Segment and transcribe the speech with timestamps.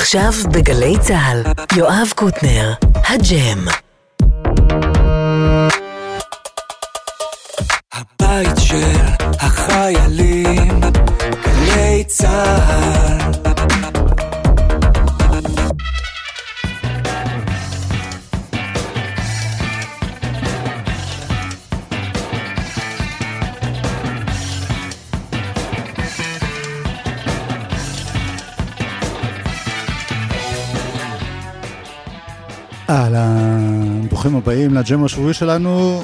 [0.00, 1.42] עכשיו בגלי צה"ל,
[1.76, 3.87] יואב קוטנר, הג'ם.
[34.68, 36.02] הבאים לג'ם השבועי שלנו.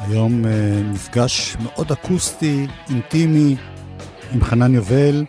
[0.00, 0.48] היום uh,
[0.84, 3.56] מפגש מאוד אקוסטי, אינטימי,
[4.32, 5.24] עם חנן יובל.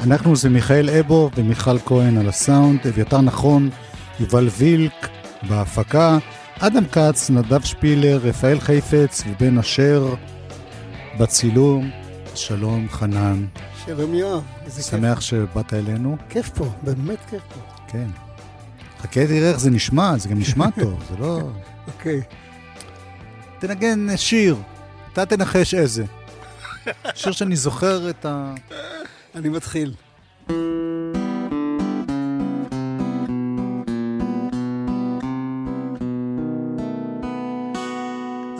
[0.00, 3.70] אנחנו זה מיכאל אבו ומיכל כהן על הסאונד, אביתר נכון,
[4.20, 5.08] יובל וילק
[5.48, 6.18] בהפקה,
[6.58, 10.14] אדם כץ, נדב שפילר, רפאל חיפץ ובן אשר
[11.18, 11.90] בצילום.
[12.34, 13.46] שלום חנן.
[13.86, 14.90] שלום יואב, איזה כיף.
[14.90, 16.16] שמח שבאת אלינו.
[16.28, 17.60] כיף פה, באמת כיף פה.
[17.88, 18.23] כן.
[19.04, 21.40] חכה תראה איך זה נשמע, זה גם נשמע טוב, זה לא...
[21.86, 22.20] אוקיי.
[23.58, 24.56] תנגן שיר,
[25.12, 26.04] אתה תנחש איזה.
[27.14, 28.54] שיר שאני זוכר את ה...
[29.34, 29.94] אני מתחיל.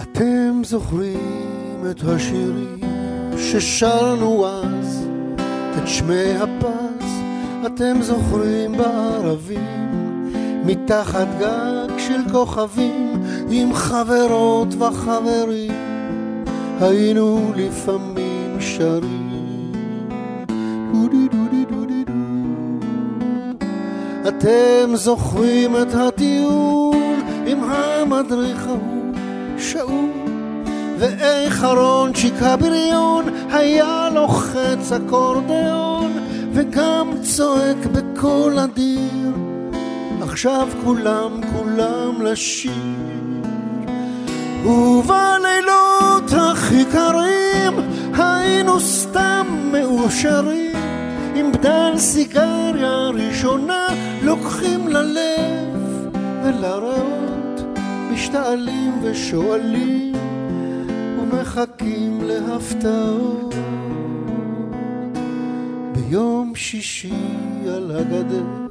[0.03, 2.81] אתם זוכרים את השירים
[3.39, 5.09] ששרנו אז,
[5.79, 7.11] את שמי הפס,
[7.67, 10.04] אתם זוכרים בערבים
[10.65, 15.73] מתחת גג של כוכבים עם חברות וחברים.
[16.81, 19.25] היינו לפעמים שרים.
[20.93, 22.13] דודי דודי דודי דו
[24.29, 29.13] אתם זוכרים את הטיול עם המדריך ההוא
[29.59, 30.11] שאול
[30.99, 36.13] ואיך ארונצ'יק הבריון היה לוחץ אקורדיון
[36.53, 39.24] וגם צועק בקול אדיר
[40.35, 42.73] עכשיו כולם כולם לשיר.
[44.65, 47.73] ובלילות הכי קרים
[48.15, 50.77] היינו סתם מאושרים.
[51.35, 53.87] עם בדל סיגריה ראשונה
[54.23, 57.61] לוקחים ללב ולריאות
[58.13, 60.15] משתעלים ושואלים
[61.21, 63.55] ומחכים להפתעות.
[65.93, 67.13] ביום שישי
[67.67, 68.64] על הגדר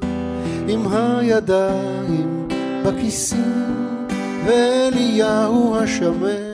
[0.67, 2.47] עם הידיים
[2.85, 4.07] בכיסים,
[4.45, 6.53] ואליהו השמן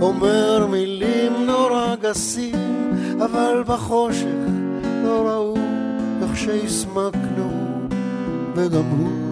[0.00, 2.90] אומר מילים נורא גסים,
[3.24, 4.26] אבל בחושך
[5.04, 5.56] לא ראו
[6.22, 7.50] איך שהסמקנו,
[8.54, 9.30] וגם הוא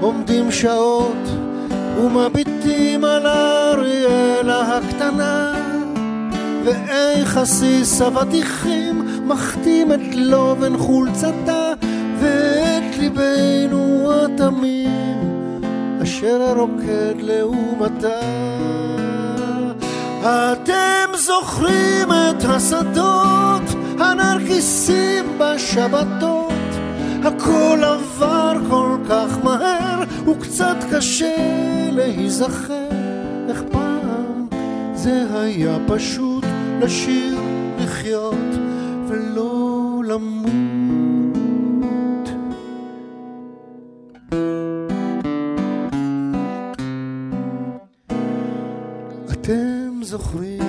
[0.00, 1.28] עומדים שעות
[2.00, 5.54] ומביטים על אריאלה הקטנה
[6.64, 11.72] ואיך עסיס אבטיחים מחתים את לובן חולצתה
[12.20, 15.24] ואת ליבנו התמים
[16.02, 18.20] אשר הרוקד לעומתה.
[20.22, 23.62] אתם זוכרים את השדות
[23.98, 26.52] הנרקיסים בשבתות?
[27.24, 31.36] הכל עבר כל כך מהר וקצת קשה
[31.90, 32.88] להיזכר.
[33.48, 34.46] איך פעם
[34.94, 36.33] זה היה פשוט
[36.80, 37.38] לשיר
[37.78, 38.54] לחיות
[39.08, 40.64] ולא למות.
[50.04, 50.62] זוכרים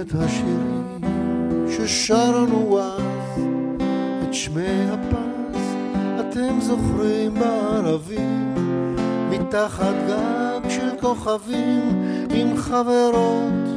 [0.00, 1.00] את השירים
[1.70, 3.42] ששרנו אז,
[4.22, 5.62] את שמי הפס,
[6.20, 8.54] אתם זוכרים בערבים,
[9.30, 13.68] מתחת גג של כוכבים, עם חברות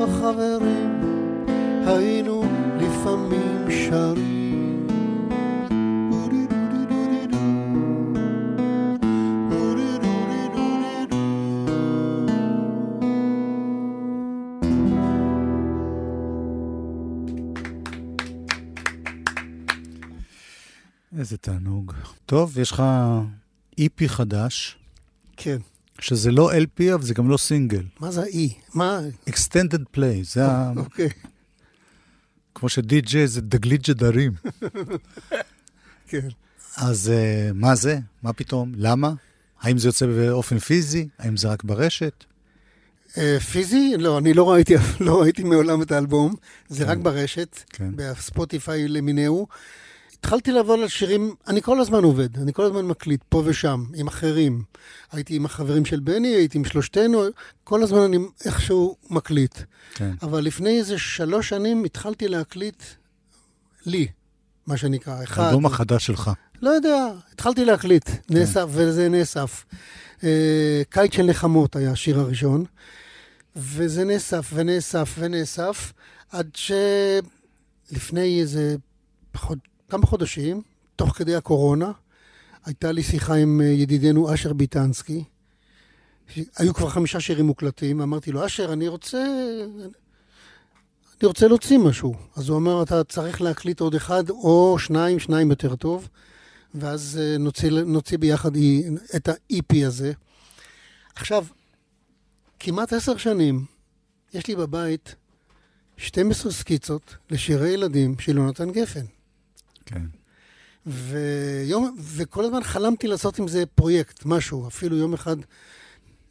[0.00, 0.93] וחברים,
[1.86, 2.44] היינו
[2.80, 4.34] לפעמים שרים.
[21.18, 21.92] איזה תענוג.
[22.26, 22.82] טוב, יש לך
[23.78, 24.78] איפי חדש.
[25.36, 25.56] כן.
[25.98, 27.82] שזה לא LP, אבל זה גם לא סינגל.
[28.00, 28.52] מה זה ה-E?
[28.74, 29.00] מה?
[29.30, 30.72] Extended Play, זה ה...
[30.76, 31.08] אוקיי.
[32.54, 34.32] כמו שדי-ג'יי זה דגלית ג'דרים.
[36.08, 36.28] כן.
[36.76, 37.98] אז uh, מה זה?
[38.22, 38.72] מה פתאום?
[38.76, 39.12] למה?
[39.60, 41.08] האם זה יוצא באופן פיזי?
[41.18, 42.24] האם זה רק ברשת?
[43.12, 43.18] Uh,
[43.52, 43.94] פיזי?
[43.98, 46.34] לא, אני לא ראיתי, לא ראיתי מעולם את האלבום.
[46.68, 47.90] זה רק ברשת, כן.
[47.96, 49.46] בספוטיפיי למיניהו.
[50.24, 54.06] התחלתי לעבוד על שירים, אני כל הזמן עובד, אני כל הזמן מקליט, פה ושם, עם
[54.06, 54.62] אחרים.
[55.12, 57.24] הייתי עם החברים של בני, הייתי עם שלושתנו,
[57.64, 59.58] כל הזמן אני איכשהו מקליט.
[59.94, 60.10] כן.
[60.22, 62.82] אבל לפני איזה שלוש שנים התחלתי להקליט
[63.86, 64.06] לי,
[64.66, 65.42] מה שנקרא, אחד.
[65.42, 66.30] האלבום החדש שלך.
[66.62, 68.18] לא יודע, התחלתי להקליט, כן.
[68.30, 69.64] נאסף, וזה נאסף.
[70.24, 72.64] אה, קיץ של נחמות היה השיר הראשון,
[73.56, 75.92] וזה נאסף ונאסף ונאסף,
[76.30, 78.76] עד שלפני איזה.
[79.94, 80.62] כמה חודשים,
[80.96, 81.92] תוך כדי הקורונה,
[82.64, 85.24] הייתה לי שיחה עם אה, ידידנו אשר ביטנסקי.
[86.56, 89.24] היו כבר חמישה שירים מוקלטים, אמרתי לו, אשר, אני רוצה...
[91.20, 92.14] אני רוצה להוציא משהו.
[92.36, 96.08] אז הוא אמר, אתה צריך להקליט עוד אחד או שניים, שניים יותר טוב,
[96.74, 98.50] ואז אה, נוציא, נוציא ביחד
[99.16, 100.12] את ה-EP הזה.
[101.14, 101.46] עכשיו,
[102.58, 103.64] כמעט עשר שנים
[104.32, 105.14] יש לי בבית
[105.96, 109.04] 12 סקיצות לשירי ילדים של יונתן גפן.
[109.86, 110.02] כן.
[110.86, 114.68] ויום, וכל הזמן חלמתי לעשות עם זה פרויקט, משהו.
[114.68, 115.36] אפילו יום אחד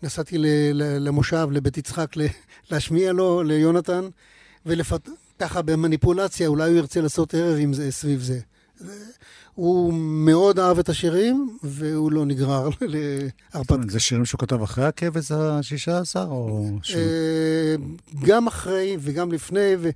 [0.04, 2.22] נסעתי ל, ל, למושב, לבית יצחק, ל,
[2.72, 4.08] להשמיע לו, ליונתן,
[4.66, 8.40] וככה במניפולציה, אולי הוא ירצה לעשות ערב עם זה, סביב זה.
[9.54, 13.82] הוא מאוד אהב את השירים, והוא לא נגרר להרפתקה.
[13.90, 16.70] זה שירים שהוא כתב אחרי הכבש השישה עשר, או...
[16.96, 17.76] אה,
[18.26, 19.90] גם אחרי וגם לפני, ו...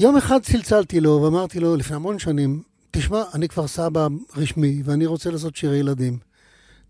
[0.00, 5.06] יום אחד צלצלתי לו ואמרתי לו, לפני המון שנים, תשמע, אני כבר סבא רשמי, ואני
[5.06, 6.18] רוצה לעשות שירי ילדים.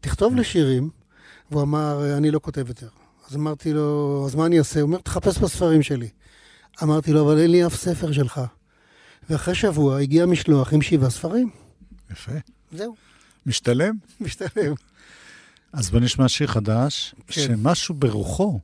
[0.01, 0.91] תכתוב לי שירים.
[1.51, 2.89] והוא אמר, אני לא כותב יותר.
[3.29, 4.81] אז אמרתי לו, אז מה אני אעשה?
[4.81, 6.09] הוא אומר, תחפש בספרים שלי.
[6.83, 8.41] אמרתי לו, אבל אין לי אף ספר שלך.
[9.31, 11.51] ואחרי שבוע הגיע משלוח עם שבעה ספרים.
[12.11, 12.33] יפה.
[12.73, 12.95] זהו,
[13.47, 13.95] משתלם?
[14.21, 14.75] משתלם.
[15.73, 17.41] אז בוא נשמע שיר חדש, כן.
[17.41, 18.61] שמשהו ברוחו,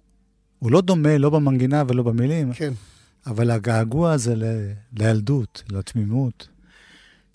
[0.59, 2.73] הוא לא דומה, לא במנגינה ולא במילים, כן.
[3.27, 6.49] אבל הגעגוע הזה ל- לילדות, לתמימות.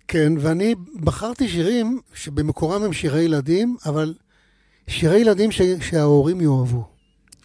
[0.07, 4.13] כן, ואני בחרתי שירים שבמקורם הם שירי ילדים, אבל
[4.87, 5.61] שירי ילדים ש...
[5.61, 6.87] שההורים יאהבו.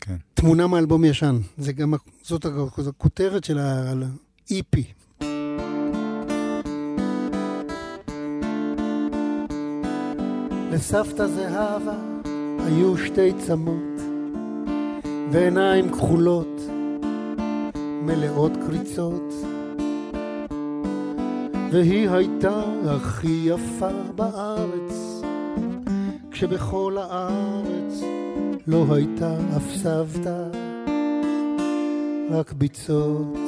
[0.00, 0.16] כן.
[0.34, 1.38] תמונה מאלבום ישן.
[1.58, 2.46] זה גם, זאת
[2.88, 4.76] הכותרת של ה-EP.
[10.72, 11.96] לסבתא זהבה
[12.58, 14.00] היו שתי צמות
[15.32, 16.55] ועיניים כחולות
[18.06, 19.34] מלאות קריצות
[21.70, 25.22] והיא הייתה הכי יפה בארץ
[26.30, 28.02] כשבכל הארץ
[28.66, 30.48] לא הייתה אף סבתא
[32.30, 33.38] רק ביצות.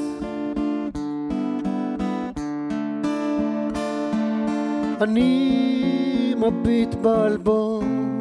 [5.01, 8.19] אני מביט באלבום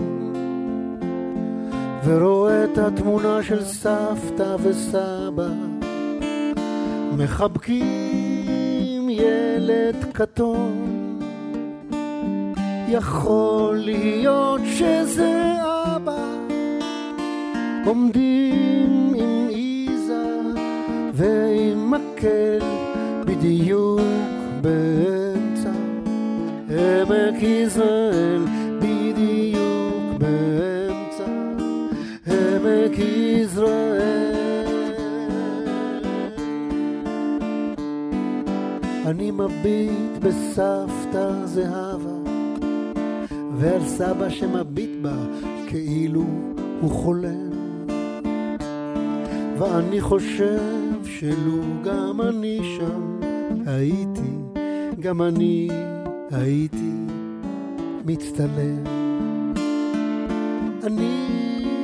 [2.06, 5.67] ורואה את התמונה של סבתא וסבא
[7.18, 10.88] מחבקים ילד כתום
[12.90, 15.54] יכול להיות שזה
[15.86, 16.28] אבא.
[17.86, 20.24] עומדים עם איזה
[21.14, 22.60] ועם מקל
[23.26, 24.02] בדיוק
[24.62, 25.72] באמצע.
[26.70, 28.46] עמק יזרעאל
[28.82, 31.26] בדיוק באמצע.
[32.28, 34.17] עמק יזרעאל
[39.08, 42.32] אני מביט בסבתא זהבה
[43.58, 45.16] ועל סבא שמביט בה
[45.68, 46.24] כאילו
[46.82, 47.50] הוא חולם
[49.58, 53.20] ואני חושב שלו גם אני שם
[53.66, 54.62] הייתי,
[55.00, 55.70] גם אני
[56.32, 56.92] הייתי
[58.06, 58.84] מצטלם.
[60.84, 61.28] אני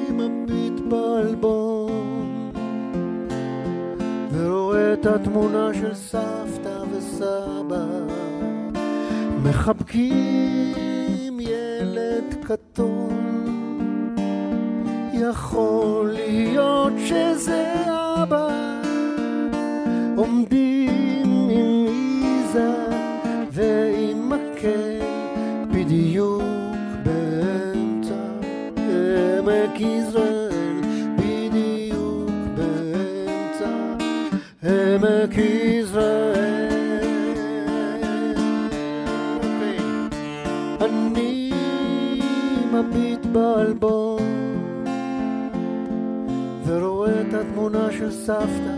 [0.09, 2.51] מביט באלבום
[4.31, 6.72] ורואה את התמונה של סבתא
[7.23, 7.85] וסבא
[9.43, 10.73] מחבקים
[11.39, 13.09] ילד כתום
[15.13, 17.72] יכול להיות שזה
[47.63, 48.75] התמונה של סבתא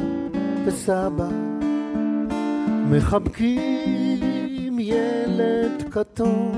[0.65, 1.29] וסבא.
[2.89, 4.19] מחבקים
[4.79, 6.51] ילד כתום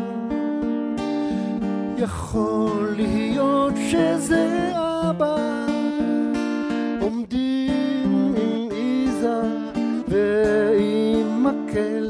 [1.98, 5.66] יכול להיות שזה אבא.
[7.02, 9.42] עומדים עם איזה
[10.08, 12.10] ועם מקל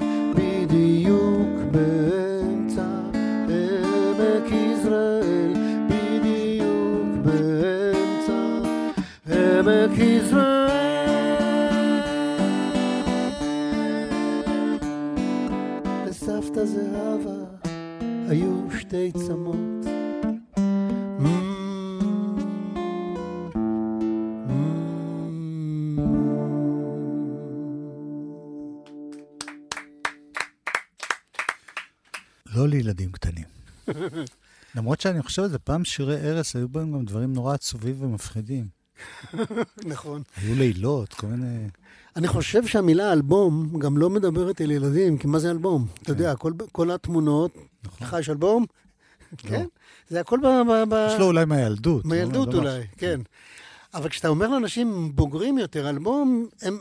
[18.88, 19.56] שתי צמות.
[32.46, 33.46] לא לילדים קטנים.
[34.76, 38.77] למרות שאני חושב על זה, פעם שירי ערש היו בהם גם דברים נורא עצובים ומפחידים.
[39.86, 40.22] נכון.
[40.38, 41.68] היו לילות, כל מיני...
[42.16, 45.86] אני חושב שהמילה אלבום גם לא מדברת אל ילדים, כי מה זה אלבום?
[46.04, 47.52] אתה יודע, כל, כל התמונות,
[47.84, 48.08] נכון.
[48.08, 48.66] לך יש אלבום?
[49.38, 49.66] כן?
[50.10, 50.46] זה הכל ב...
[50.46, 51.08] ב, ב...
[51.14, 52.06] יש לו אולי מהילדות.
[52.06, 52.10] לא?
[52.10, 52.92] מהילדות לא אולי, משהו.
[52.98, 53.20] כן.
[53.94, 56.78] אבל כשאתה אומר לאנשים בוגרים יותר אלבום, הם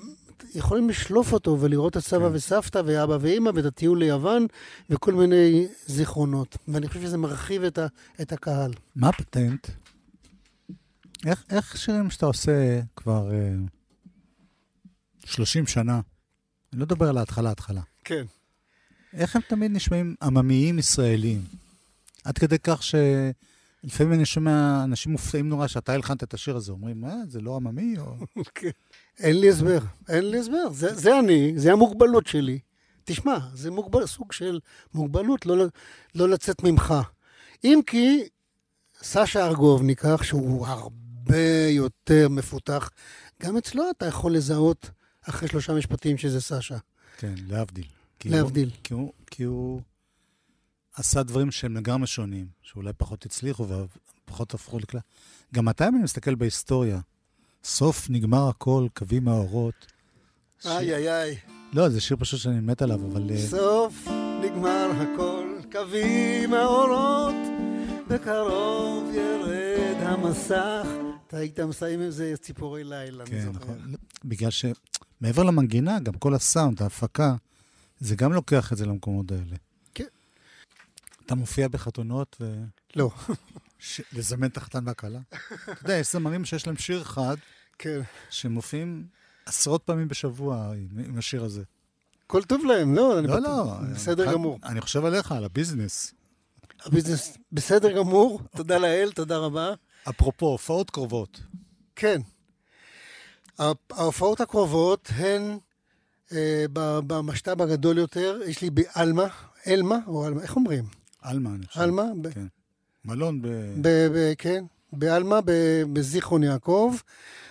[0.55, 2.35] יכולים לשלוף אותו ולראות את סבא כן.
[2.35, 4.47] וסבתא ואבא ואימא ואת הטיול ליוון
[4.91, 6.57] וכל מיני זיכרונות.
[6.69, 7.87] ואני חושב שזה מרחיב את, ה,
[8.21, 8.73] את הקהל.
[8.97, 9.67] מה הפטנט?
[11.25, 13.55] איך, איך שירים שאתה עושה כבר אה,
[15.25, 16.01] 30 שנה,
[16.73, 18.25] אני לא מדבר על ההתחלה, התחלה, כן.
[19.13, 21.43] איך הם תמיד נשמעים עממיים ישראלים?
[22.25, 27.01] עד כדי כך שלפעמים אני שומע אנשים מופתעים נורא שאתה הלחנת את השיר הזה, אומרים,
[27.01, 27.99] מה, זה לא עממי?
[27.99, 28.17] או...
[29.21, 30.73] אין לי הסבר, אין לי הסבר.
[30.73, 32.59] זה, זה אני, זה המוגבלות שלי.
[33.05, 34.61] תשמע, זה מוגבל, סוג של
[34.95, 35.67] מוגבלות, לא,
[36.15, 36.95] לא לצאת ממך.
[37.65, 38.29] אם כי
[39.03, 41.06] סשה ארגוב ניקח, שהוא הרבה
[41.69, 42.91] יותר מפותח,
[43.43, 44.91] גם אצלו אתה יכול לזהות
[45.29, 46.77] אחרי שלושה משפטים שזה סשה.
[47.17, 47.87] כן, להבדיל.
[48.19, 48.69] כי להבדיל.
[48.69, 49.81] הוא, כי, הוא, כי הוא
[50.95, 53.67] עשה דברים שהם לגמרי שונים, שאולי פחות הצליחו
[54.25, 55.01] ופחות הפכו לכלל.
[55.55, 57.01] גם מתי אני מסתכל בהיסטוריה?
[57.65, 59.87] סוף נגמר הכל, קווים מהאורות.
[60.65, 61.37] איי איי איי.
[61.73, 63.31] לא, זה שיר פשוט שאני מת עליו, אבל...
[63.31, 64.09] אה, סוף
[64.43, 67.35] נגמר הכל, קווים האורות,
[68.09, 71.06] בקרוב ירד המסך.
[71.27, 73.59] אתה היית מסיים עם זה ציפורי לילה, אני כן, זוכר.
[73.59, 73.95] נכון.
[74.25, 77.35] בגלל שמעבר למנגינה, גם כל הסאונד, ההפקה,
[78.01, 79.57] זה גם לוקח את זה למקומות האלה.
[79.95, 80.05] כן.
[81.27, 82.55] אתה מופיע בחתונות ו...
[82.97, 83.11] לא.
[83.79, 84.01] ש...
[84.13, 85.21] לזמן את החתן והכלה?
[85.65, 87.37] אתה יודע, יש זמרים שיש להם שיר אחד,
[87.79, 88.01] כן.
[88.31, 89.07] שמופיעים
[89.47, 91.63] עשרות פעמים בשבוע עם, עם השיר הזה.
[92.27, 93.81] כל טוב להם, לא, אני לא, בטוח.
[93.83, 93.95] לא.
[93.95, 94.59] בסדר גמור.
[94.65, 96.15] אני חושב עליך, על הביזנס.
[96.85, 99.75] הביזנס בסדר גמור, תודה לאל, תודה רבה.
[100.11, 101.41] אפרופו, הופעות קרובות.
[101.97, 102.21] כן.
[103.91, 105.59] ההופעות הקרובות הן
[106.33, 106.65] אה,
[107.07, 109.27] במשת"ב הגדול יותר, יש לי בעלמה,
[109.67, 110.85] אלמה, או אלמה, איך אומרים?
[111.23, 111.81] עלמה, אני חושב.
[111.81, 112.05] עלמה?
[112.23, 112.47] ב- כן.
[113.05, 113.47] מלון ב...
[113.81, 116.95] ב- ב- כן, בעלמה, ב- בזיכרון יעקב,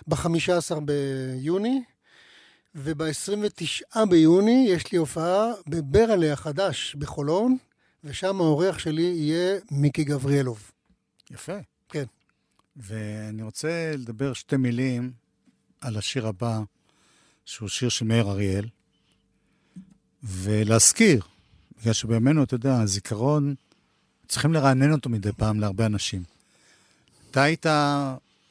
[0.06, 1.82] ב-15 ביוני,
[2.74, 7.56] וב-29 ביוני יש לי הופעה בברלה החדש בחולון,
[8.04, 10.70] ושם האורח שלי יהיה מיקי גבריאלוב.
[11.30, 11.56] יפה.
[11.88, 12.04] כן.
[12.76, 15.12] ואני רוצה לדבר שתי מילים
[15.80, 16.60] על השיר הבא,
[17.44, 18.66] שהוא שיר של מאיר אריאל,
[20.22, 21.22] ולהזכיר,
[21.80, 23.54] בגלל שבימינו, אתה יודע, הזיכרון,
[24.28, 26.22] צריכים לרענן אותו מדי פעם להרבה אנשים.
[27.30, 27.66] אתה היית,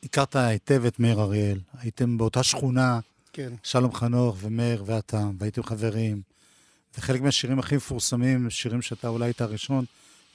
[0.04, 3.00] הכרת היטב את מאיר אריאל, הייתם באותה שכונה,
[3.34, 3.54] כן.
[3.64, 6.22] שלום חנוך ומאיר ואתה, והייתם חברים.
[6.98, 9.86] וחלק מהשירים הכי מפורסמים, שירים שאתה אולי היית הראשון,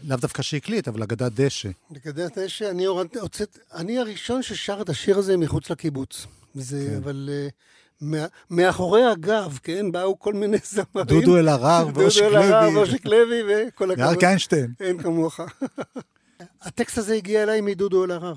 [0.04, 1.68] לאו דווקא שהקליט, אבל אגדת דשא.
[1.90, 6.26] לגדת אשי, אני הורדתי, הוצאת, אני הראשון ששר את השיר הזה מחוץ לקיבוץ.
[6.54, 6.96] זה, כן.
[6.96, 7.52] אבל uh,
[8.00, 11.06] מה, מאחורי הגב, כן, באו כל מיני זמרים.
[11.06, 12.76] דודו אלהרר ואושק דודו אלהרר לוי.
[12.76, 14.06] ואושק לוי וכל הכבוד.
[14.06, 14.72] ואריק איינשטיין.
[14.80, 15.40] אין כמוך.
[16.62, 18.34] הטקסט הזה הגיע אליי מדודו אלהרר.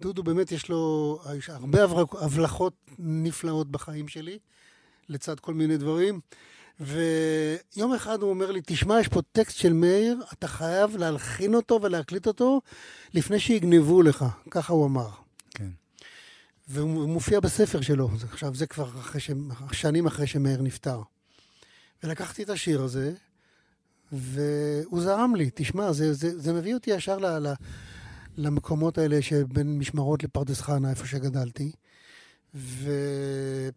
[0.00, 1.78] דודו באמת יש לו הרבה
[2.20, 4.38] הבלחות נפלאות בחיים שלי,
[5.08, 6.20] לצד כל מיני דברים.
[6.80, 11.78] ויום אחד הוא אומר לי, תשמע, יש פה טקסט של מאיר, אתה חייב להלחין אותו
[11.82, 12.60] ולהקליט אותו
[13.14, 14.24] לפני שיגנבו לך.
[14.50, 15.08] ככה הוא אמר.
[15.50, 15.68] כן.
[16.68, 18.10] והוא מופיע בספר שלו.
[18.32, 19.30] עכשיו, זה כבר אחרי ש...
[19.72, 21.02] שנים אחרי שמאיר נפטר.
[22.02, 23.12] ולקחתי את השיר הזה,
[24.12, 25.50] והוא זרם לי.
[25.54, 27.52] תשמע, זה, זה, זה מביא אותי ישר ל, ל,
[28.36, 31.72] למקומות האלה שבין משמרות לפרדס חנה, איפה שגדלתי.
[32.54, 33.72] ויש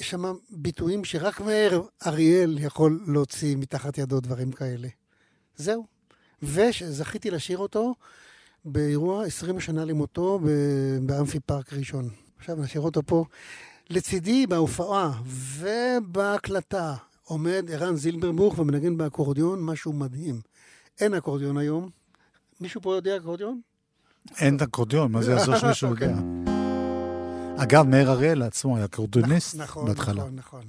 [0.00, 4.88] שם ביטויים שרק מאיר אריאל יכול להוציא מתחת ידו דברים כאלה.
[5.56, 5.86] זהו.
[6.42, 7.94] וזכיתי לשיר אותו
[8.64, 10.40] באירוע 20 שנה למותו
[11.02, 12.08] באמפי פארק ראשון.
[12.38, 13.24] עכשיו נשאיר אותו פה.
[13.90, 16.94] לצידי בהופעה ובהקלטה
[17.24, 20.40] עומד ערן זילברבוך ומנגן באקורדיון, משהו מדהים.
[21.00, 21.90] אין אקורדיון היום.
[22.60, 23.60] מישהו פה יודע אקורדיון?
[24.38, 26.08] אין אקורדיון, מה זה יעזור שמישהו אוקיי.
[26.08, 26.41] יודע?
[27.56, 30.14] אגב, מאיר אריאל עצמו היה אקורדיוניסט נכון, בהתחלה.
[30.14, 30.62] נכון, נכון.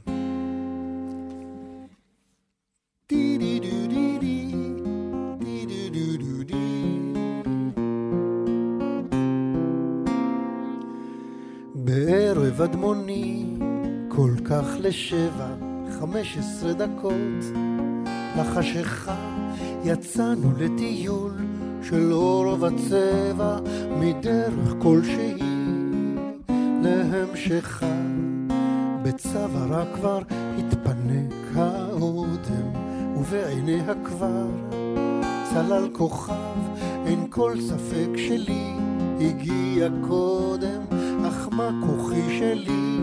[11.75, 13.46] בערב אדמוני,
[14.10, 15.56] כל כך לשבע,
[16.00, 17.44] חמש עשרה דקות,
[18.40, 19.16] לחשיכה
[19.84, 21.32] יצאנו לטיול
[21.84, 23.60] של אור וצבע
[24.00, 25.52] מדרך כלשהי
[26.84, 27.96] להמשכה.
[29.04, 30.20] בצווארה כבר
[30.58, 32.68] התפנק האודם
[33.18, 34.46] ובעיניה כבר
[35.44, 36.60] צלל כוכב
[37.06, 38.74] אין כל ספק שלי
[39.22, 40.82] הגיע קודם
[41.28, 43.00] אך מה כוחי שלי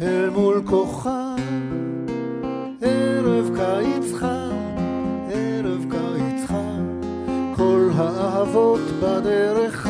[0.00, 1.10] אל מול כוכב
[2.80, 4.76] ערב קיץ חם,
[5.32, 7.00] ערב קיץ חם
[7.56, 9.89] כל האהבות בדרך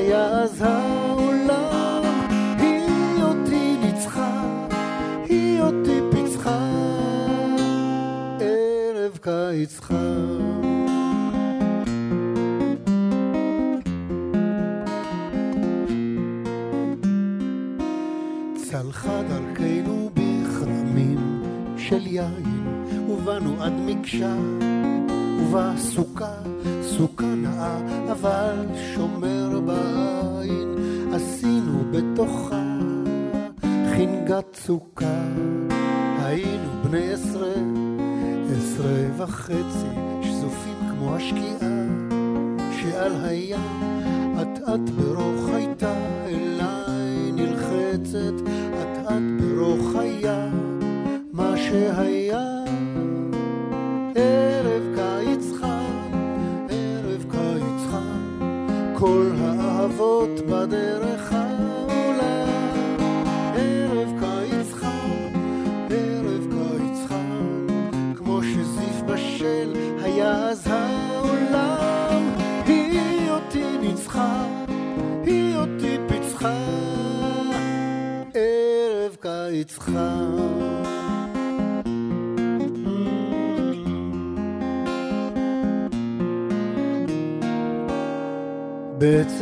[0.00, 2.02] היה אז העולם
[2.58, 4.42] היא אותי ניצחה,
[5.28, 6.58] היא אותי פיצחה
[8.40, 9.96] ערב קיץ חם
[18.54, 21.42] צלחה דרכנו בכרמים
[21.76, 22.66] של יין,
[23.08, 24.34] ובאנו עד מקשה,
[25.50, 26.32] ובה סוכה,
[26.82, 27.78] סוכה נאה,
[28.12, 30.74] אבל שומר בעין,
[31.14, 32.78] עשינו בתוכה
[33.62, 35.22] חנגת סוכה.
[36.18, 37.54] היינו בני עשרה,
[38.56, 39.86] עשרה וחצי,
[40.22, 41.86] שזופים כמו השקיעה,
[42.80, 43.60] שעל הים
[44.42, 45.94] אט אט ברוך הייתה
[46.26, 48.48] אליי נלחצת,
[48.82, 50.48] אט אט ברוך היה
[51.32, 52.59] מה שהיה.
[60.00, 61.29] האהבות בדרך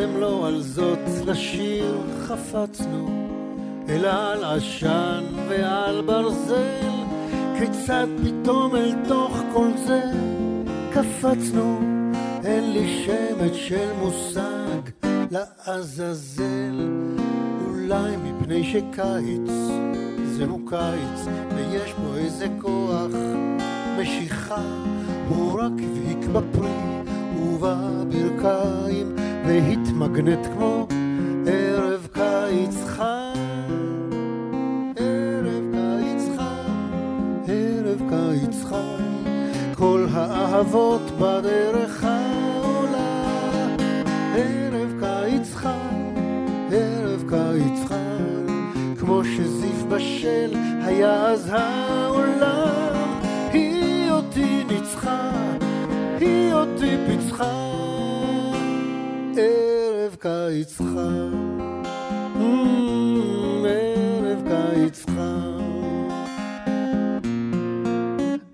[0.08, 3.08] בעצם לא על זאת לשיר חפצנו,
[3.88, 6.90] אלא על עשן ועל ברזל,
[7.58, 10.02] כיצד פתאום אל תוך כל זה
[10.92, 11.80] קפצנו,
[12.44, 16.88] אין לי שמץ של מושג לעזאזל,
[17.66, 19.50] אולי מפני שקיץ
[20.24, 23.12] זהו קיץ, ויש בו איזה כוח
[23.98, 24.62] משיכה,
[25.28, 26.98] הוא רק הבהיק בפרי
[27.42, 29.16] ובברכיים,
[29.48, 30.86] והתמגנט כמו
[31.46, 33.32] ערב קיץ חם.
[34.96, 36.90] ערב קיץ חם,
[37.48, 39.24] ערב קיץ חם,
[39.74, 43.24] כל האהבות בדרך העולה.
[44.34, 46.14] ערב קיץ חם,
[46.72, 50.50] ערב קיץ חם, כמו שזיף בשל
[50.84, 53.20] היה אז העולם.
[53.52, 55.30] היא אותי ניצחה,
[56.20, 57.67] היא אותי פיצחה,
[59.38, 61.60] ערב קיץ חם,
[62.36, 66.38] אמ, ערב קיץ חם,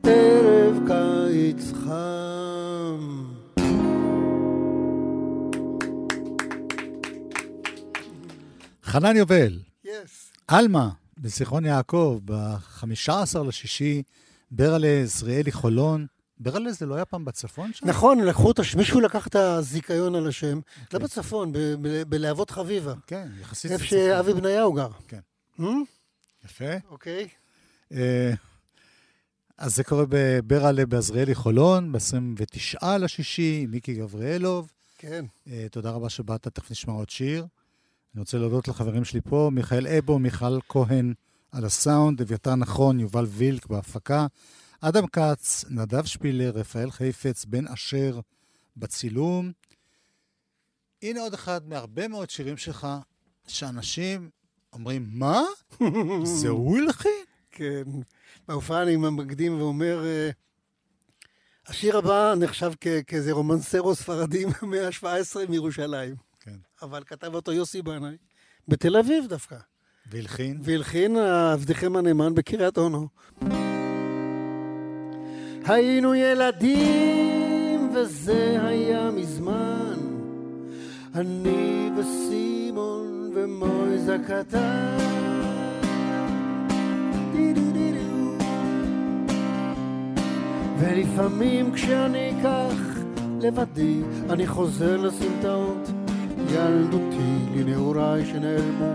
[0.02, 3.24] ערב קיץ חם.
[8.84, 9.58] חנן יובל.
[10.48, 14.02] עלמה, בזיכרון יעקב, ב-15 לשישי,
[14.50, 16.06] ברלה, עזריאלי, חולון.
[16.38, 17.88] ברלה זה לא היה פעם בצפון שם?
[17.88, 18.74] נכון, לקחו את הש...
[18.76, 20.60] מישהו לקח את הזיכיון על השם,
[20.92, 21.52] לא בצפון,
[22.08, 23.84] בלהבות חביבה, כן, יחסית איפה.
[23.84, 24.88] שאבי בניהו גר.
[25.08, 25.20] כן.
[25.58, 25.64] Hmm?
[26.44, 26.74] יפה.
[26.90, 27.28] אוקיי.
[27.92, 28.32] אה,
[29.58, 34.72] אז זה קורה בברלה בעזריאלי חולון, ב-29 לשישי, מיקי גבריאלוב.
[34.98, 35.24] כן.
[35.48, 37.46] אה, תודה רבה שבאת, תכף נשמע עוד שיר.
[38.14, 41.14] אני רוצה להודות לחברים שלי פה, מיכאל אבו, מיכל כהן
[41.52, 44.26] על הסאונד, אביתר נכון, יובל וילק בהפקה,
[44.88, 48.20] אדם כץ, נדב שפילר, רפאל חיפץ, בן אשר
[48.76, 49.52] בצילום.
[51.02, 52.86] הנה עוד אחד מהרבה מאוד שירים שלך,
[53.46, 54.30] שאנשים
[54.72, 55.42] אומרים, מה?
[56.40, 57.24] זה הוא הלחין?
[57.50, 57.82] כן.
[58.48, 60.30] בהופעה אני מקדים ואומר, אה,
[61.66, 62.72] השיר הבא נחשב
[63.06, 66.16] כאיזה רומנסרו ספרדי מהמאה ה-17 מירושלים.
[66.40, 66.56] כן.
[66.82, 68.16] אבל כתב אותו יוסי בנאי,
[68.68, 69.56] בתל אביב דווקא.
[70.06, 70.60] והלחין?
[70.62, 73.08] והלחין עבדכם הנאמן בקריית אונו.
[75.66, 79.94] היינו ילדים וזה היה מזמן,
[81.14, 84.98] אני וסימון ומויז הקטן.
[90.79, 92.98] ולפעמים כשאני כך
[93.40, 94.00] לבדי,
[94.31, 95.90] אני חוזר לסמטאות.
[96.53, 98.94] ילדותי לנעוריי שנעלמו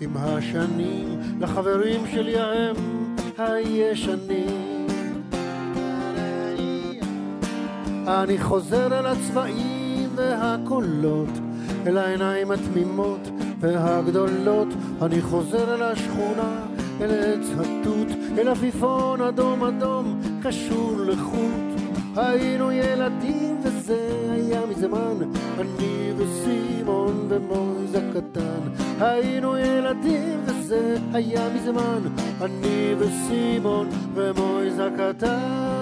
[0.00, 2.76] עם השנים לחברים שלי ההם
[3.38, 4.69] הישנים
[8.10, 11.28] אני חוזר אל הצבעים והקולות
[11.86, 13.28] אל העיניים התמימות
[13.60, 14.68] והגדולות.
[15.02, 16.66] אני חוזר אל השכונה
[17.00, 21.80] אל עץ התות אל עפיפון אדום אדום קשור לחוט.
[22.16, 25.16] היינו ילדים וזה היה מזמן
[25.60, 28.84] אני וסימון ומויז הקטן.
[29.00, 32.00] היינו ילדים וזה היה מזמן
[32.40, 35.79] אני וסימון ומויז הקטן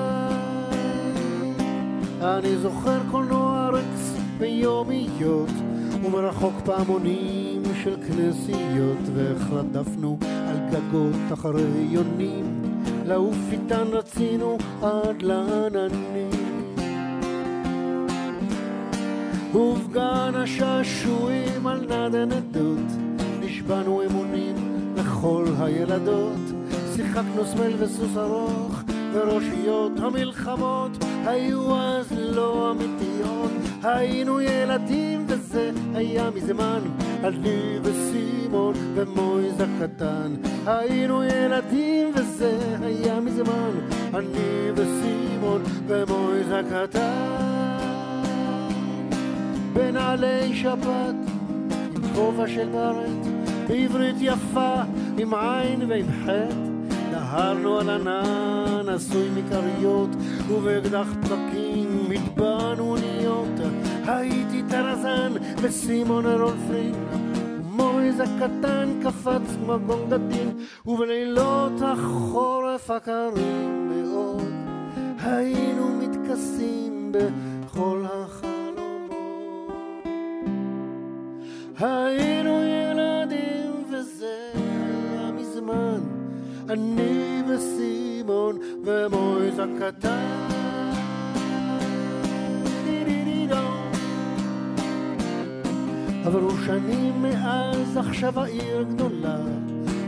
[2.23, 5.49] אני זוכר קולנוע רקס ויומיות
[6.05, 12.63] ומרחוק פעמונים של כנסיות ואיך רדפנו על גגות אחרי יונים.
[13.07, 16.31] לעוף איתן רצינו עד לעננים.
[19.55, 22.87] ובגן השעשועים על נד הנדות
[23.41, 24.55] נשבענו אמונים
[24.97, 26.41] לכל הילדות.
[26.97, 33.51] שיחקנו סמל וסוס ארוך וראשיות המלחמות היו אז לא אמיתיות.
[33.83, 36.81] היינו ילדים וזה היה מזמן
[37.25, 40.35] אני וסימון ומויז הקטן.
[40.67, 43.71] היינו ילדים וזה היה מזמן
[44.15, 47.49] אני וסימון ומויז הקטן.
[49.73, 51.15] בנעלי שבת
[51.97, 53.27] עם כובע של ברט
[53.69, 54.75] בעברית יפה
[55.19, 56.69] עם עין ועם חטא
[57.11, 57.91] נהרנו על
[58.89, 60.09] ענן עשוי מכריות
[60.49, 63.61] ובאקדח פקקים מטבענו אוניות
[64.07, 66.95] הייתי טרזן וסימון רולפרין
[67.63, 74.53] מויז הקטן קפץ כמו גונגדין ובלילות החורף הקרים מאוד.
[75.21, 79.13] היינו מתכסים בכל החלומות.
[81.79, 86.01] היינו ילדים וזה היה מזמן.
[86.69, 87.43] אני
[88.29, 90.49] וסימון ומויז הקטן.
[96.25, 99.37] עברו שנים מאז עכשיו העיר גדולה.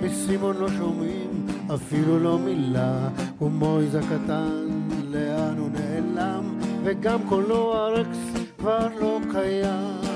[0.03, 3.09] מסימון לא שומעים אפילו לא מילה.
[3.41, 4.67] ומויז הקטן
[5.11, 6.59] לאן הוא נעלם?
[6.85, 8.19] וגם קולו הרקס
[8.59, 10.11] כבר לא קיים.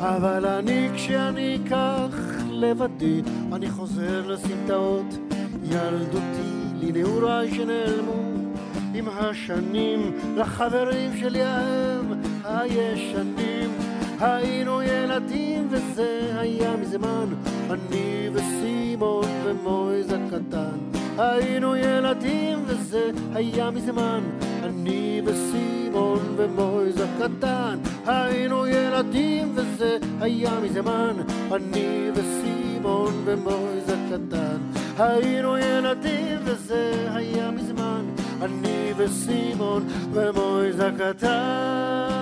[0.00, 2.29] אבל אני כשאני כך
[2.60, 5.18] לבדי אני חוזר לסמטאות.
[5.64, 8.22] ילדותי לנעוריי שנעלמו
[8.94, 12.12] עם השנים לחברים שלי ההם
[12.44, 13.70] הישנים.
[14.20, 17.26] היינו ילדים וזה היה מזמן
[17.70, 20.78] אני וסימון ומויז הקטן.
[21.18, 24.20] היינו ילדים וזה היה מזמן
[24.64, 27.78] אני וסימון ומויז הקטן.
[28.06, 31.16] היינו ילדים וזה היה מזמן
[31.52, 32.29] אני וסימון
[33.24, 34.56] ומויז הקטן.
[34.98, 38.04] היינו ילדים וזה היה מזמן.
[38.42, 42.19] אני וסימון ומויז הקטן